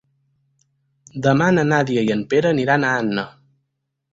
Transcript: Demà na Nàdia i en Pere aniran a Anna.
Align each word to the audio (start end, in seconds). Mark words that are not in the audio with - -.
Demà 1.27 1.49
na 1.57 1.65
Nàdia 1.73 2.07
i 2.07 2.09
en 2.17 2.25
Pere 2.35 2.55
aniran 2.55 2.89
a 2.89 2.95
Anna. 3.03 3.27